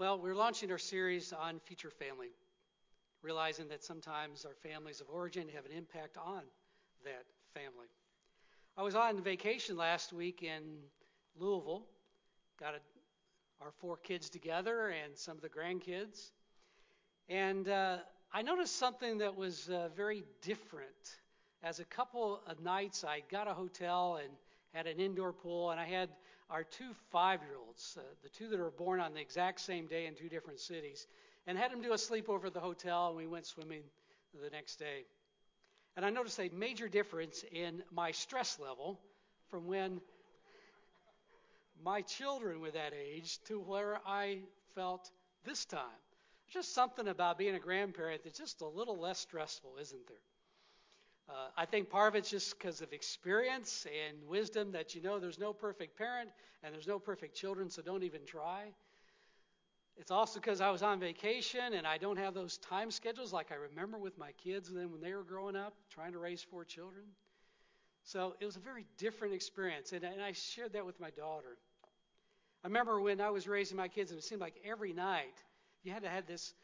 [0.00, 2.30] Well, we're launching our series on future family,
[3.20, 6.40] realizing that sometimes our families of origin have an impact on
[7.04, 7.88] that family.
[8.78, 10.78] I was on vacation last week in
[11.38, 11.84] Louisville,
[12.58, 12.78] got a,
[13.62, 16.30] our four kids together and some of the grandkids,
[17.28, 17.98] and uh,
[18.32, 21.18] I noticed something that was uh, very different.
[21.62, 24.32] As a couple of nights, I got a hotel and
[24.72, 26.08] had an indoor pool, and I had
[26.50, 29.86] our two five year olds, uh, the two that were born on the exact same
[29.86, 31.06] day in two different cities,
[31.46, 33.82] and had them do a sleepover at the hotel, and we went swimming
[34.42, 35.04] the next day.
[35.96, 39.00] And I noticed a major difference in my stress level
[39.50, 40.00] from when
[41.82, 44.38] my children were that age to where I
[44.74, 45.10] felt
[45.44, 45.80] this time.
[46.48, 50.29] Just something about being a grandparent that's just a little less stressful, isn't there?
[51.30, 55.20] Uh, I think part of it's just because of experience and wisdom that you know
[55.20, 56.28] there's no perfect parent
[56.64, 58.72] and there's no perfect children, so don't even try.
[59.96, 63.52] It's also because I was on vacation and I don't have those time schedules like
[63.52, 66.64] I remember with my kids then when they were growing up, trying to raise four
[66.64, 67.04] children.
[68.02, 71.58] So it was a very different experience, and, and I shared that with my daughter.
[72.64, 75.34] I remember when I was raising my kids, and it seemed like every night
[75.84, 76.54] you had to have this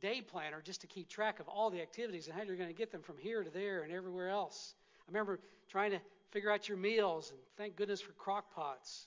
[0.00, 2.74] day planner just to keep track of all the activities and how you're going to
[2.74, 4.74] get them from here to there and everywhere else.
[5.00, 9.06] I remember trying to figure out your meals, and thank goodness for crock pots.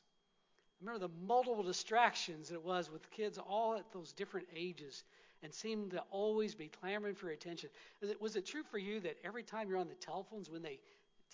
[0.81, 5.03] I remember the multiple distractions that it was with kids all at those different ages
[5.43, 7.69] and seemed to always be clamoring for attention.
[8.01, 10.79] It, was it true for you that every time you're on the telephones when they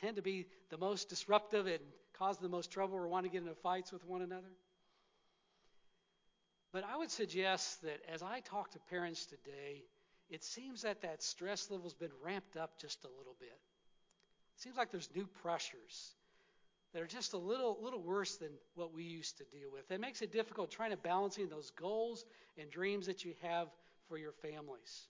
[0.02, 1.80] tend to be the most disruptive and
[2.14, 4.48] cause the most trouble or want to get into fights with one another?
[6.72, 9.84] But I would suggest that as I talk to parents today,
[10.30, 13.50] it seems that that stress level's been ramped up just a little bit.
[13.50, 16.16] It seems like there's new pressures
[16.94, 19.92] that are just a little little worse than what we used to deal with.
[19.92, 22.26] It makes it difficult trying to balancing those goals
[22.58, 23.68] and dreams that you have
[24.08, 25.08] for your families.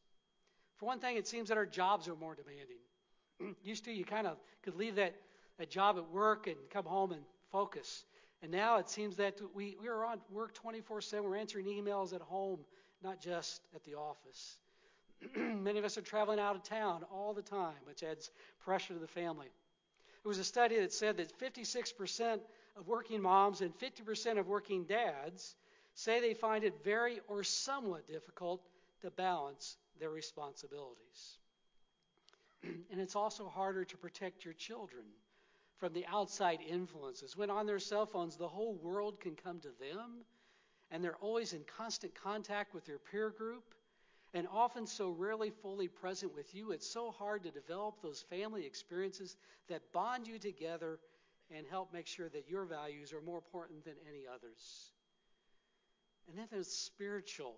[0.77, 3.55] For one thing, it seems that our jobs are more demanding.
[3.64, 5.15] used to, you kind of could leave that,
[5.58, 7.21] that job at work and come home and
[7.52, 8.05] focus.
[8.42, 11.27] And now it seems that we, we are on work 24 7.
[11.27, 12.59] We're answering emails at home,
[13.03, 14.58] not just at the office.
[15.36, 18.99] Many of us are traveling out of town all the time, which adds pressure to
[18.99, 19.47] the family.
[20.23, 22.39] There was a study that said that 56%
[22.77, 25.55] of working moms and 50% of working dads
[25.95, 28.61] say they find it very or somewhat difficult
[29.02, 31.37] to balance their responsibilities.
[32.64, 35.03] and it's also harder to protect your children
[35.77, 37.38] from the outside influences.
[37.38, 40.23] When on their cell phones, the whole world can come to them,
[40.92, 43.64] and they're always in constant contact with their peer group,
[44.33, 48.65] and often so rarely fully present with you, it's so hard to develop those family
[48.65, 49.38] experiences
[49.70, 50.99] that bond you together
[51.55, 54.92] and help make sure that your values are more important than any others.
[56.27, 57.58] And then there's spirituality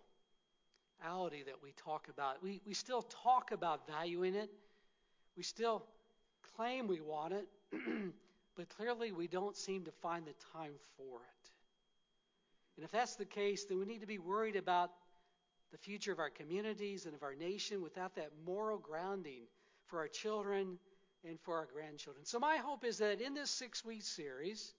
[1.01, 2.43] that we talk about.
[2.43, 4.51] We, we still talk about valuing it.
[5.35, 5.85] We still
[6.55, 7.47] claim we want it,
[8.55, 11.49] but clearly we don't seem to find the time for it.
[12.75, 14.91] And if that's the case, then we need to be worried about
[15.71, 19.41] the future of our communities and of our nation without that moral grounding
[19.87, 20.77] for our children
[21.27, 22.25] and for our grandchildren.
[22.25, 24.73] So my hope is that in this six-week series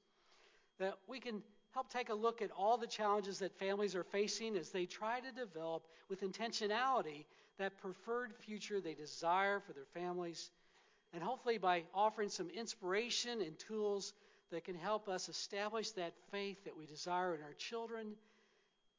[0.79, 4.57] that we can help take a look at all the challenges that families are facing
[4.57, 7.25] as they try to develop with intentionality
[7.59, 10.51] that preferred future they desire for their families
[11.13, 14.13] and hopefully by offering some inspiration and tools
[14.51, 18.15] that can help us establish that faith that we desire in our children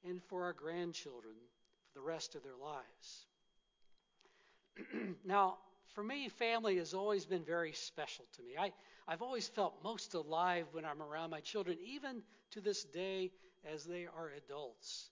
[0.07, 1.35] and for our grandchildren
[1.87, 3.25] for the rest of their lives.
[5.25, 5.57] now,
[5.93, 8.51] for me, family has always been very special to me.
[8.57, 8.71] I,
[9.07, 13.31] I've always felt most alive when I'm around my children, even to this day
[13.71, 15.09] as they are adults.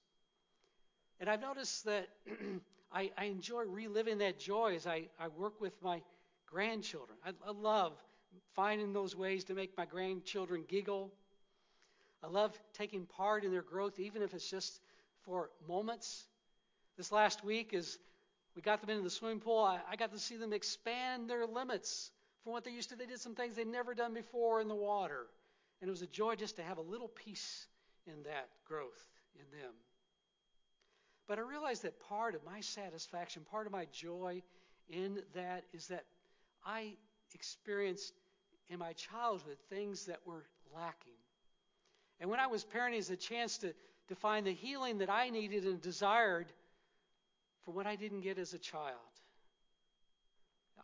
[1.19, 2.07] And I've noticed that
[2.91, 6.01] I, I enjoy reliving that joy as I, I work with my
[6.51, 7.17] grandchildren.
[7.25, 7.93] I, I love
[8.55, 11.11] finding those ways to make my grandchildren giggle.
[12.23, 14.81] I love taking part in their growth, even if it's just
[15.23, 16.25] for moments.
[16.97, 17.97] This last week, as
[18.55, 21.46] we got them into the swimming pool, I, I got to see them expand their
[21.46, 22.11] limits
[22.43, 22.95] from what they used to.
[22.95, 25.28] They did some things they'd never done before in the water.
[25.81, 27.67] And it was a joy just to have a little piece
[28.05, 29.72] in that growth in them.
[31.28, 34.41] But I realized that part of my satisfaction, part of my joy
[34.90, 36.05] in that is that
[36.66, 36.94] I
[37.34, 38.14] experienced
[38.70, 40.46] in my childhood things that were
[40.76, 41.14] lacking.
[42.20, 43.73] And when I was parenting, it's a chance to,
[44.09, 46.47] to find the healing that I needed and desired
[47.64, 48.96] for what I didn't get as a child.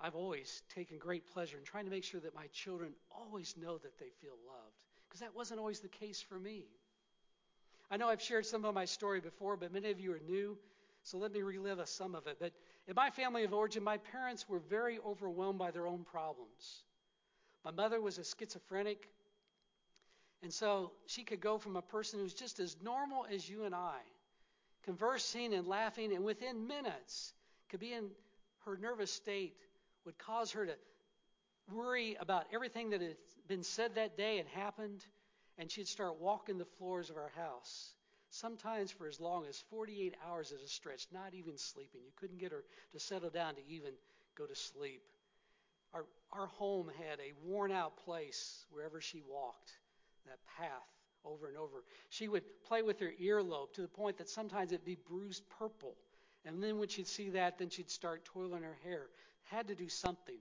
[0.02, 3.78] I've always taken great pleasure in trying to make sure that my children always know
[3.78, 4.76] that they feel loved,
[5.08, 6.66] because that wasn't always the case for me.
[7.90, 10.58] I know I've shared some of my story before, but many of you are new,
[11.04, 12.38] so let me relive a, some of it.
[12.40, 12.52] But
[12.88, 16.84] in my family of origin, my parents were very overwhelmed by their own problems.
[17.64, 19.08] My mother was a schizophrenic,
[20.44, 23.74] and so she could go from a person who's just as normal as you and
[23.74, 23.98] I,
[24.84, 27.34] conversing and laughing, and within minutes
[27.70, 28.10] could be in
[28.66, 29.56] her nervous state,
[30.06, 30.76] would cause her to
[31.74, 33.18] worry about everything that had
[33.48, 35.04] been said that day and happened,
[35.58, 37.95] and she'd start walking the floors of our house,
[38.36, 42.02] sometimes for as long as 48 hours at a stretch, not even sleeping.
[42.04, 43.92] You couldn't get her to settle down to even
[44.38, 45.02] go to sleep.
[45.94, 49.72] Our, our home had a worn out place wherever she walked,
[50.26, 50.70] that path
[51.24, 51.84] over and over.
[52.10, 55.96] She would play with her earlobe to the point that sometimes it'd be bruised purple.
[56.44, 59.08] And then when she'd see that, then she'd start toiling her hair.
[59.46, 60.38] Had to do something.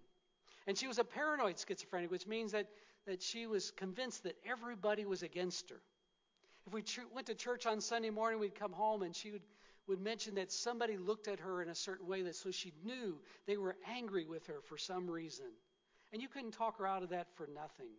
[0.66, 2.66] And she was a paranoid schizophrenic, which means that,
[3.06, 5.80] that she was convinced that everybody was against her.
[6.66, 6.82] If we
[7.14, 9.42] went to church on Sunday morning, we'd come home and she would,
[9.86, 13.18] would mention that somebody looked at her in a certain way that so she knew
[13.46, 15.46] they were angry with her for some reason.
[16.12, 17.90] And you couldn't talk her out of that for nothing.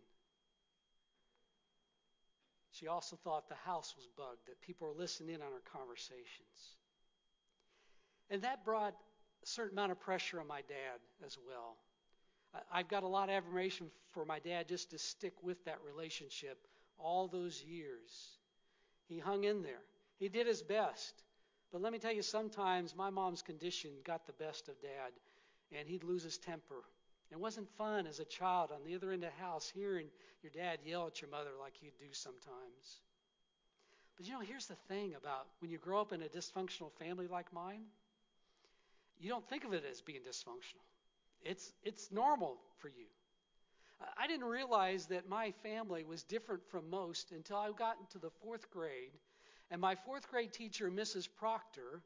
[2.72, 6.76] She also thought the house was bugged, that people were listening in on her conversations.
[8.28, 8.94] And that brought
[9.42, 11.76] a certain amount of pressure on my dad as well.
[12.72, 16.58] I've got a lot of admiration for my dad just to stick with that relationship
[16.98, 18.38] all those years.
[19.08, 19.82] He hung in there.
[20.18, 21.22] He did his best.
[21.72, 25.12] But let me tell you, sometimes my mom's condition got the best of dad,
[25.76, 26.82] and he'd lose his temper.
[27.30, 30.06] It wasn't fun as a child on the other end of the house hearing
[30.42, 33.00] your dad yell at your mother like he'd do sometimes.
[34.16, 37.26] But you know, here's the thing about when you grow up in a dysfunctional family
[37.26, 37.82] like mine,
[39.18, 40.84] you don't think of it as being dysfunctional.
[41.42, 43.06] It's, it's normal for you.
[44.16, 48.30] I didn't realize that my family was different from most until I got into the
[48.42, 49.12] fourth grade,
[49.70, 51.28] and my fourth grade teacher, Mrs.
[51.34, 52.02] Proctor,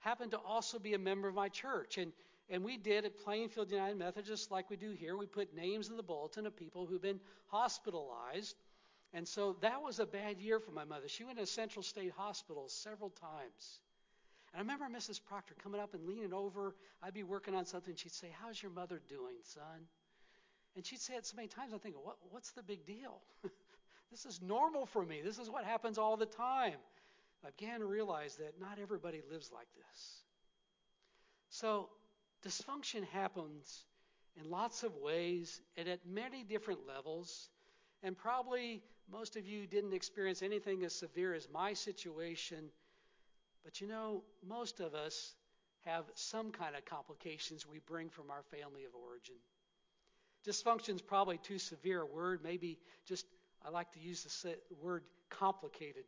[0.00, 1.98] happened to also be a member of my church.
[1.98, 2.12] And,
[2.50, 5.96] and we did at Plainfield United Methodist, like we do here, we put names in
[5.96, 8.56] the bulletin of people who've been hospitalized.
[9.14, 11.08] And so that was a bad year for my mother.
[11.08, 13.80] She went to Central State Hospital several times.
[14.52, 15.20] And I remember Mrs.
[15.22, 16.74] Proctor coming up and leaning over.
[17.02, 17.94] I'd be working on something.
[17.94, 19.86] She'd say, How's your mother doing, son?
[20.76, 23.20] And she'd say it so many times, I'm thinking, what, What's the big deal?
[24.10, 25.20] this is normal for me.
[25.22, 26.76] This is what happens all the time.
[27.44, 30.22] I began to realize that not everybody lives like this.
[31.50, 31.88] So,
[32.46, 33.84] dysfunction happens
[34.40, 37.50] in lots of ways and at many different levels.
[38.02, 42.70] And probably most of you didn't experience anything as severe as my situation
[43.64, 45.34] but you know, most of us
[45.84, 49.36] have some kind of complications we bring from our family of origin.
[50.46, 52.40] Dysfunction is probably too severe a word.
[52.42, 53.26] Maybe just,
[53.64, 56.04] I like to use the word complicated.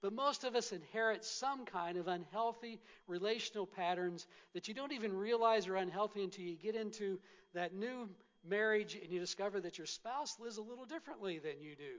[0.00, 5.16] But most of us inherit some kind of unhealthy relational patterns that you don't even
[5.16, 7.18] realize are unhealthy until you get into
[7.54, 8.08] that new
[8.46, 11.96] marriage and you discover that your spouse lives a little differently than you do.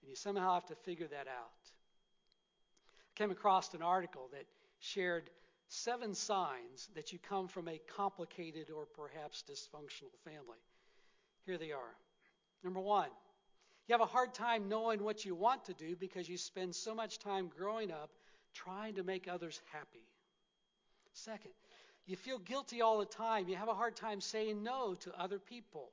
[0.00, 1.52] And you somehow have to figure that out
[3.06, 4.46] I came across an article that
[4.80, 5.28] shared
[5.72, 10.58] seven signs that you come from a complicated or perhaps dysfunctional family.
[11.46, 11.96] Here they are.
[12.62, 13.08] Number one,
[13.88, 16.94] you have a hard time knowing what you want to do because you spend so
[16.94, 18.10] much time growing up
[18.52, 20.04] trying to make others happy.
[21.14, 21.52] Second,
[22.06, 23.48] you feel guilty all the time.
[23.48, 25.90] You have a hard time saying no to other people.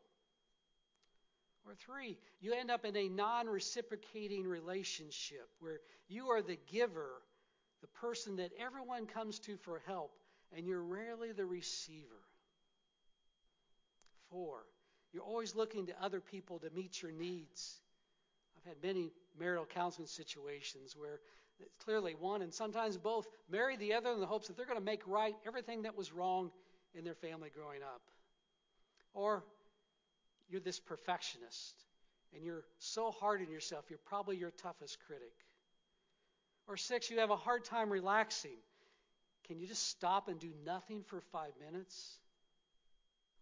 [1.65, 7.21] Or three, you end up in a non reciprocating relationship where you are the giver,
[7.81, 10.11] the person that everyone comes to for help,
[10.55, 12.05] and you're rarely the receiver.
[14.29, 14.59] Four,
[15.13, 17.79] you're always looking to other people to meet your needs.
[18.57, 21.19] I've had many marital counseling situations where
[21.59, 24.79] it's clearly one and sometimes both marry the other in the hopes that they're going
[24.79, 26.51] to make right everything that was wrong
[26.93, 28.01] in their family growing up.
[29.13, 29.43] Or
[30.49, 31.75] you're this perfectionist
[32.33, 35.33] and you're so hard on yourself, you're probably your toughest critic.
[36.69, 38.57] Or six, you have a hard time relaxing.
[39.47, 42.19] Can you just stop and do nothing for five minutes?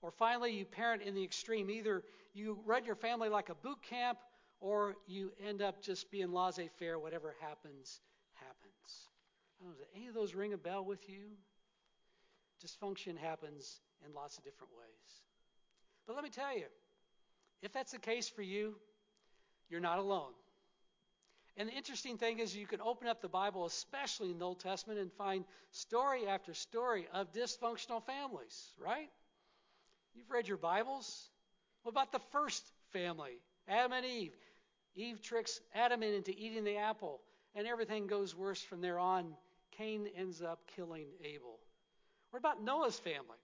[0.02, 1.70] Or finally, you parent in the extreme.
[1.70, 2.04] Either
[2.34, 4.18] you run your family like a boot camp,
[4.62, 6.98] or you end up just being laissez faire.
[6.98, 8.00] Whatever happens,
[8.36, 9.10] happens.
[9.60, 11.26] I don't Know, does any of those ring a bell with you?
[12.66, 15.22] Dysfunction happens in lots of different ways.
[16.08, 16.66] But let me tell you,
[17.62, 18.76] if that's the case for you,
[19.70, 20.32] you're not alone.
[21.58, 24.60] And the interesting thing is, you can open up the Bible, especially in the Old
[24.60, 29.10] Testament, and find story after story of dysfunctional families, right?
[30.14, 31.30] You've read your Bibles.
[31.82, 34.34] What about the first family, Adam and Eve?
[34.96, 37.22] Eve tricks Adam into eating the apple.
[37.56, 39.34] and everything goes worse from there on.
[39.72, 41.58] Cain ends up killing Abel.
[42.30, 43.40] What about Noah's family?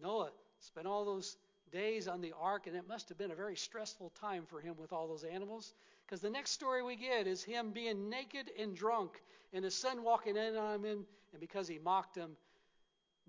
[0.00, 1.38] Noah spent all those
[1.72, 4.74] days on the ark, and it must have been a very stressful time for him
[4.78, 5.72] with all those animals.
[6.08, 9.20] Because the next story we get is him being naked and drunk,
[9.52, 12.30] and his son walking in on him, and because he mocked him,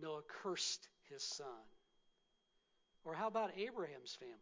[0.02, 1.48] Noah cursed his son.
[3.04, 4.36] Or how about Abraham's family?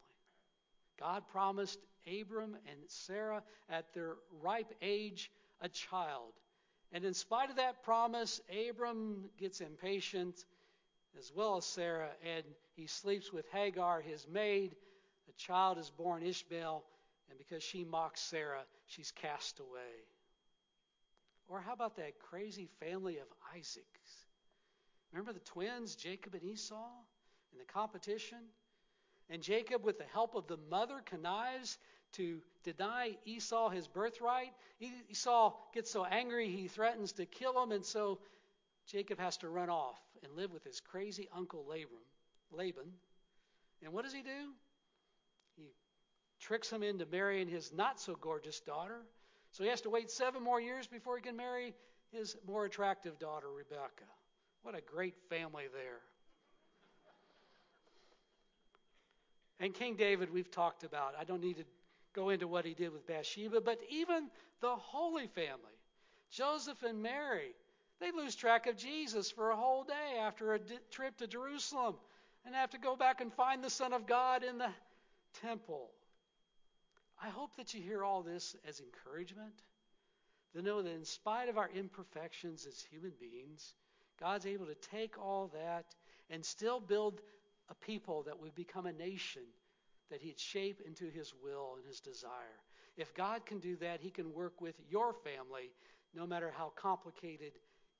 [0.99, 6.33] God promised Abram and Sarah at their ripe age a child.
[6.91, 8.39] And in spite of that promise,
[8.69, 10.45] Abram gets impatient,
[11.17, 12.43] as well as Sarah, and
[12.75, 14.75] he sleeps with Hagar, his maid.
[15.27, 16.83] A child is born, Ishmael,
[17.29, 20.05] and because she mocks Sarah, she's cast away.
[21.47, 24.25] Or how about that crazy family of Isaacs?
[25.11, 26.89] Remember the twins, Jacob and Esau,
[27.53, 28.39] in the competition?
[29.29, 31.77] And Jacob, with the help of the mother, connives
[32.13, 34.53] to deny Esau his birthright.
[35.09, 38.19] Esau gets so angry he threatens to kill him, and so
[38.87, 41.65] Jacob has to run off and live with his crazy uncle
[42.51, 42.93] Laban.
[43.83, 44.53] And what does he do?
[45.55, 45.63] He
[46.39, 49.01] tricks him into marrying his not so gorgeous daughter.
[49.51, 51.73] So he has to wait seven more years before he can marry
[52.11, 54.05] his more attractive daughter, Rebecca.
[54.61, 56.01] What a great family there.
[59.59, 61.15] And King David, we've talked about.
[61.19, 61.65] I don't need to
[62.13, 64.29] go into what he did with Bathsheba, but even
[64.61, 65.77] the Holy Family,
[66.29, 67.53] Joseph and Mary,
[67.99, 70.59] they lose track of Jesus for a whole day after a
[70.91, 71.95] trip to Jerusalem
[72.45, 74.69] and have to go back and find the Son of God in the
[75.41, 75.89] temple.
[77.21, 79.63] I hope that you hear all this as encouragement
[80.53, 83.73] to know that in spite of our imperfections as human beings,
[84.19, 85.85] God's able to take all that
[86.29, 87.21] and still build
[87.69, 89.43] a people that would become a nation
[90.09, 92.61] that he'd shape into his will and his desire.
[92.95, 95.71] If God can do that, he can work with your family,
[96.15, 97.51] no matter how complicated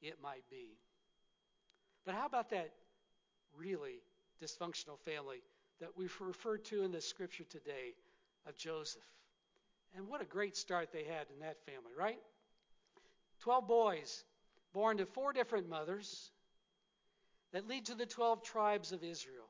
[0.02, 0.78] it might be.
[2.06, 2.72] But how about that
[3.56, 4.02] really
[4.42, 5.42] dysfunctional family
[5.80, 7.94] that we've referred to in the scripture today
[8.48, 9.02] of Joseph?
[9.96, 12.20] And what a great start they had in that family, right?
[13.40, 14.24] Twelve boys
[14.74, 16.32] born to four different mothers
[17.52, 19.48] that lead to the 12 tribes of Israel.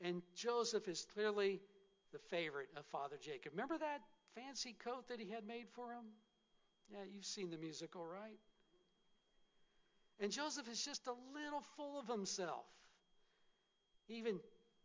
[0.00, 1.60] And Joseph is clearly
[2.12, 3.52] the favorite of Father Jacob.
[3.52, 4.00] Remember that
[4.34, 6.04] fancy coat that he had made for him?
[6.90, 8.38] Yeah, you've seen the musical, right?
[10.20, 12.66] And Joseph is just a little full of himself.
[14.08, 14.40] Even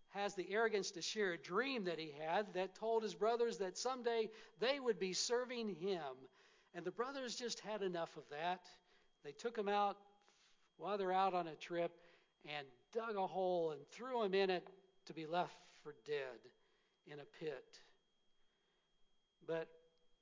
[0.10, 3.78] has the arrogance to share a dream that he had that told his brothers that
[3.78, 6.02] someday they would be serving him.
[6.74, 8.62] And the brothers just had enough of that.
[9.24, 9.98] They took him out
[10.78, 11.92] while they're out on a trip
[12.46, 14.68] and dug a hole and threw him in it
[15.06, 16.40] to be left for dead
[17.12, 17.80] in a pit.
[19.46, 19.68] But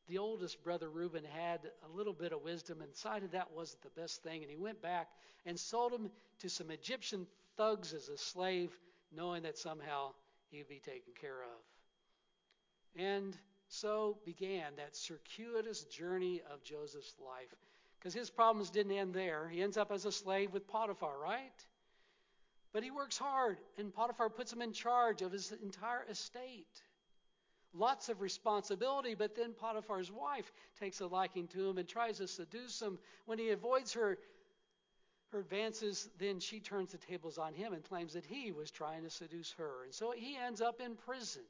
[0.08, 4.02] the oldest brother Reuben had a little bit of wisdom and decided that wasn't the
[4.02, 5.10] best thing, and he went back
[5.46, 7.26] and sold him to some Egyptian
[7.58, 8.78] thugs as a slave,
[9.12, 10.12] knowing that somehow
[10.50, 13.02] he would be taken care of.
[13.02, 17.54] And so began that circuitous journey of Joseph's life.
[18.00, 19.50] Because his problems didn't end there.
[19.50, 21.66] He ends up as a slave with Potiphar, right?
[22.72, 26.82] But he works hard, and Potiphar puts him in charge of his entire estate.
[27.74, 32.28] Lots of responsibility, but then Potiphar's wife takes a liking to him and tries to
[32.28, 33.00] seduce him.
[33.26, 34.18] When he avoids her,
[35.36, 39.04] her advances, then she turns the tables on him and claims that he was trying
[39.04, 39.84] to seduce her.
[39.84, 41.44] And so he ends up in prison.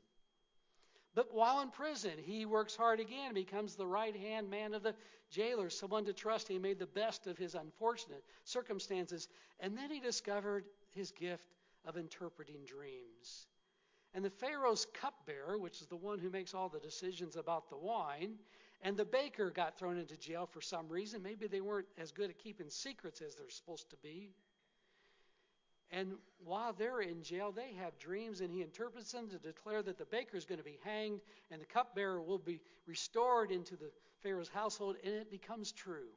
[1.13, 4.95] But while in prison, he works hard again, becomes the right hand man of the
[5.29, 6.47] jailer, someone to trust.
[6.47, 9.29] He made the best of his unfortunate circumstances.
[9.59, 11.47] And then he discovered his gift
[11.85, 13.45] of interpreting dreams.
[14.15, 17.77] And the Pharaoh's cupbearer, which is the one who makes all the decisions about the
[17.77, 18.33] wine,
[18.82, 21.24] and the baker got thrown into jail for some reason.
[21.24, 24.32] Maybe they weren't as good at keeping secrets as they're supposed to be.
[25.91, 26.13] And
[26.44, 30.05] while they're in jail, they have dreams, and he interprets them to declare that the
[30.05, 33.91] baker is going to be hanged and the cupbearer will be restored into the
[34.22, 36.10] Pharaoh's household, and it becomes true.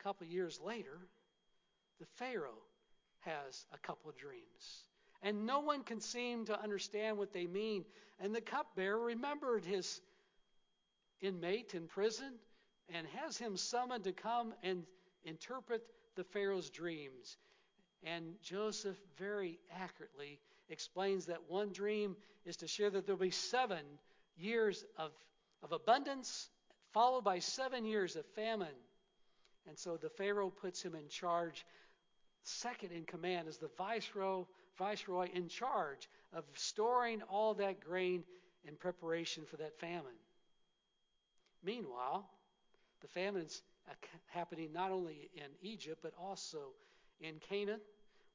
[0.00, 0.98] A couple years later,
[2.00, 2.62] the Pharaoh
[3.20, 4.84] has a couple of dreams.
[5.22, 7.84] And no one can seem to understand what they mean.
[8.20, 10.00] And the cupbearer remembered his
[11.20, 12.34] inmate in prison
[12.92, 14.84] and has him summoned to come and
[15.24, 15.82] interpret
[16.16, 17.36] the Pharaoh's dreams.
[18.02, 23.84] And Joseph very accurately explains that one dream is to share that there'll be seven
[24.36, 25.12] years of,
[25.62, 26.48] of abundance,
[26.92, 28.68] followed by seven years of famine.
[29.66, 31.64] And so the Pharaoh puts him in charge
[32.44, 34.44] second in command is the viceroy,
[34.78, 38.22] viceroy in charge of storing all that grain
[38.66, 40.18] in preparation for that famine.
[41.64, 42.28] Meanwhile,
[43.00, 43.62] The famine's
[44.26, 46.72] happening not only in Egypt, but also
[47.20, 47.80] in Canaan,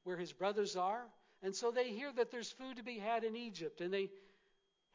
[0.04, 1.06] where his brothers are.
[1.42, 4.10] And so they hear that there's food to be had in Egypt, and they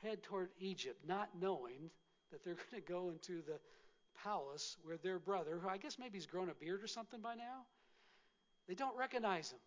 [0.01, 1.89] head toward Egypt, not knowing
[2.31, 3.59] that they're going to go into the
[4.23, 7.35] palace where their brother, who I guess maybe he's grown a beard or something by
[7.35, 7.65] now,
[8.67, 9.59] they don't recognize him.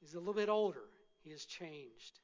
[0.00, 0.84] He's a little bit older.
[1.22, 2.18] He has changed.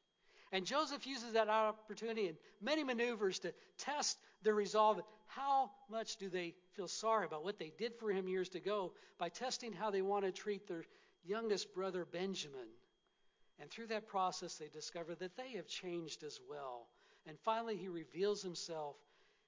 [0.53, 5.01] And Joseph uses that opportunity and many maneuvers to test their resolve.
[5.27, 9.29] How much do they feel sorry about what they did for him years ago by
[9.29, 10.85] testing how they want to treat their
[11.25, 12.69] youngest brother Benjamin?
[13.59, 16.89] And through that process, they discover that they have changed as well.
[17.27, 18.97] And finally, he reveals himself,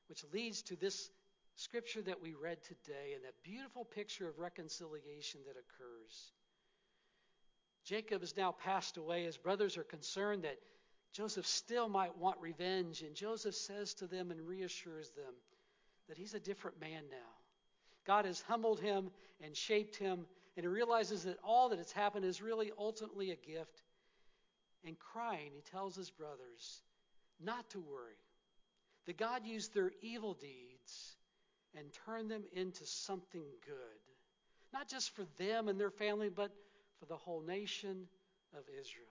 [0.09, 1.11] which leads to this
[1.57, 6.33] scripture that we read today and that beautiful picture of reconciliation that occurs.
[7.85, 9.25] Jacob has now passed away.
[9.25, 10.59] His brothers are concerned that
[11.12, 15.34] Joseph still might want revenge, and Joseph says to them and reassures them
[16.08, 17.16] that he's a different man now.
[18.06, 19.10] God has humbled him
[19.42, 23.36] and shaped him, and he realizes that all that has happened is really ultimately a
[23.36, 23.82] gift.
[24.84, 26.82] And crying, he tells his brothers
[27.40, 28.18] not to worry,
[29.06, 31.16] that God used their evil deeds
[31.76, 34.00] and turned them into something good,
[34.72, 36.50] not just for them and their family, but
[36.98, 38.06] for the whole nation
[38.56, 39.06] of Israel.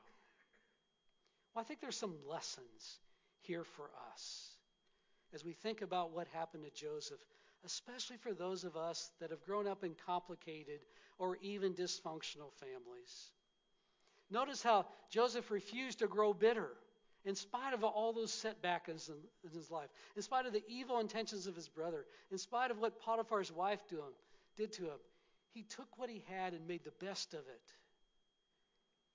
[1.57, 2.99] Well, I think there's some lessons
[3.39, 4.51] here for us
[5.33, 7.17] as we think about what happened to Joseph,
[7.65, 10.81] especially for those of us that have grown up in complicated
[11.17, 13.31] or even dysfunctional families.
[14.29, 16.69] Notice how Joseph refused to grow bitter
[17.25, 19.15] in spite of all those setbacks in,
[19.51, 23.01] his life, in spite of the evil intentions of his brother, in spite of what
[23.01, 24.13] Potiphar's wife him,
[24.57, 24.99] did to him.
[25.55, 27.73] He took what he had and made the best of it.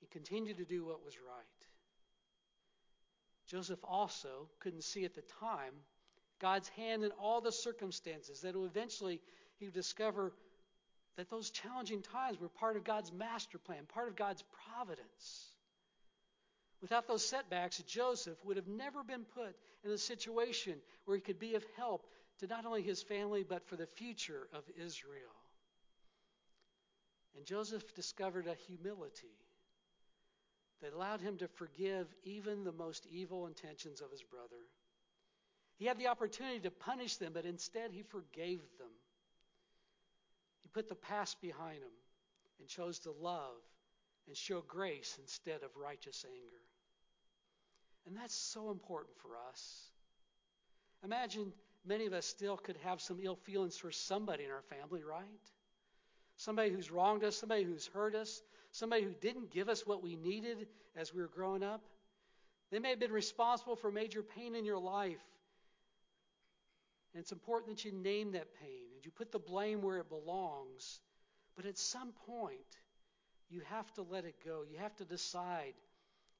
[0.01, 1.62] He continued to do what was right.
[3.53, 5.75] Joseph also couldn't see at the time
[6.41, 9.21] God's hand in all the circumstances, that eventually
[9.59, 10.33] he would discover
[11.17, 15.53] that those challenging times were part of God's master plan, part of God's providence.
[16.81, 21.39] Without those setbacks, Joseph would have never been put in a situation where he could
[21.39, 22.07] be of help
[22.39, 25.37] to not only his family, but for the future of Israel.
[27.37, 29.37] And Joseph discovered a humility
[30.83, 34.67] that allowed him to forgive even the most evil intentions of his brother.
[35.79, 38.91] He had the opportunity to punish them, but instead he forgave them.
[40.63, 41.91] He put the past behind him
[42.59, 43.57] and chose to love
[44.27, 46.63] and show grace instead of righteous anger.
[48.07, 49.91] And that's so important for us.
[51.05, 51.53] Imagine
[51.85, 55.25] many of us still could have some ill feelings for somebody in our family, right?
[56.37, 58.43] Somebody who's wronged us, somebody who's hurt us,
[58.73, 61.83] somebody who didn't give us what we needed as we were growing up.
[62.71, 65.23] They may have been responsible for major pain in your life.
[67.15, 70.09] And it's important that you name that pain and you put the blame where it
[70.09, 71.01] belongs.
[71.55, 72.57] But at some point,
[73.51, 74.63] you have to let it go.
[74.71, 75.75] You have to decide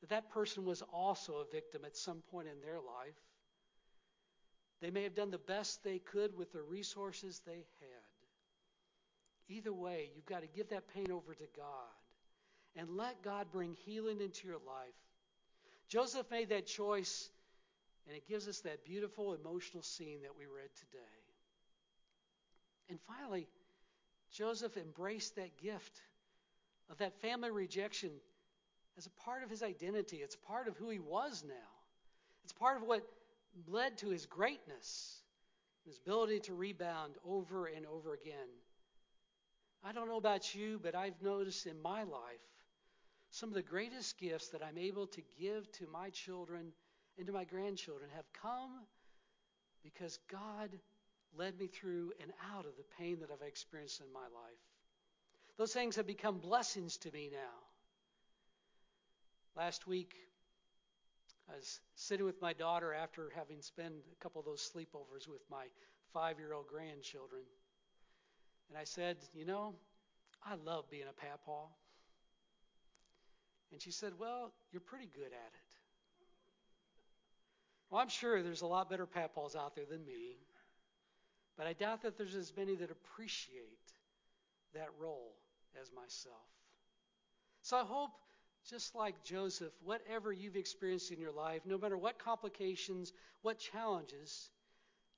[0.01, 3.21] that that person was also a victim at some point in their life.
[4.81, 8.09] They may have done the best they could with the resources they had.
[9.49, 11.93] Either way, you've got to give that pain over to God
[12.77, 14.95] and let God bring healing into your life.
[15.89, 17.29] Joseph made that choice,
[18.07, 20.99] and it gives us that beautiful emotional scene that we read today.
[22.89, 23.47] And finally,
[24.33, 26.01] Joseph embraced that gift
[26.91, 28.11] of that family rejection
[28.97, 30.19] as a part of his identity.
[30.19, 31.55] It's part of who he was now.
[32.45, 33.07] It's part of what
[33.69, 35.21] led to his greatness,
[35.87, 38.49] his ability to rebound over and over again.
[39.85, 42.41] I don't know about you, but I've noticed in my life
[43.33, 46.71] some of the greatest gifts that I'm able to give to my children
[47.17, 48.71] and to my grandchildren have come
[49.83, 50.69] because God
[51.37, 54.61] led me through and out of the pain that I've experienced in my life.
[55.57, 57.39] Those things have become blessings to me now.
[59.57, 60.15] Last week,
[61.51, 65.43] I was sitting with my daughter after having spent a couple of those sleepovers with
[65.51, 65.65] my
[66.13, 67.43] five year old grandchildren.
[68.69, 69.75] And I said, You know,
[70.45, 71.69] I love being a papaw.
[73.73, 75.73] And she said, Well, you're pretty good at it.
[77.91, 80.37] Well, I'm sure there's a lot better papaws out there than me,
[81.59, 83.93] but I doubt that there's as many that appreciate
[84.75, 85.35] that role
[85.81, 86.37] as myself.
[87.63, 88.13] So I hope,
[88.69, 94.49] just like Joseph, whatever you've experienced in your life, no matter what complications, what challenges,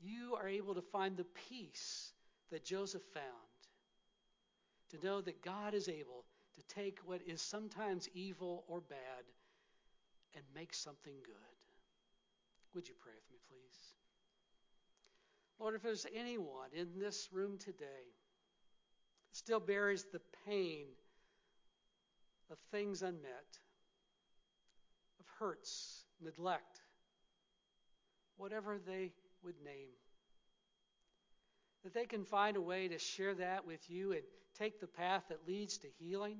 [0.00, 2.12] you are able to find the peace
[2.50, 3.24] that Joseph found.
[4.90, 6.24] To know that God is able
[6.56, 9.24] to take what is sometimes evil or bad
[10.34, 11.34] and make something good.
[12.74, 13.94] Would you pray with me, please?
[15.58, 18.12] Lord, if there's anyone in this room today
[19.32, 20.86] still bears the pain
[22.50, 23.58] of things unmet,
[25.20, 26.80] of hurts, neglect,
[28.36, 29.12] whatever they
[29.42, 29.88] would name,
[31.84, 34.22] that they can find a way to share that with you and
[34.58, 36.38] take the path that leads to healing,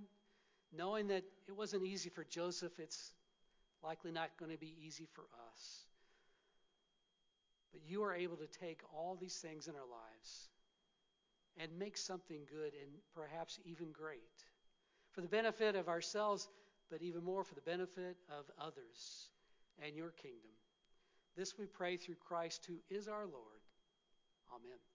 [0.77, 3.13] knowing that it wasn't easy for Joseph, it's
[3.83, 5.85] likely not going to be easy for us.
[7.73, 10.49] But you are able to take all these things in our lives
[11.59, 14.23] and make something good and perhaps even great
[15.13, 16.49] for the benefit of ourselves,
[16.91, 19.29] but even more for the benefit of others
[19.85, 20.51] and your kingdom.
[21.37, 23.61] This we pray through Christ, who is our Lord.
[24.53, 24.94] Amen.